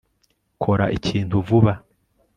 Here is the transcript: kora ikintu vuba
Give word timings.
kora 0.61 0.85
ikintu 0.97 1.35
vuba 1.47 1.73